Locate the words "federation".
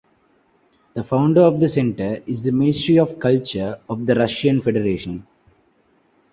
4.59-5.27